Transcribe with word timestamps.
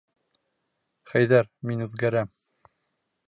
Хәйҙәр, 1.11 1.49
мин 1.71 1.85
үҙгәрәм. 1.87 2.33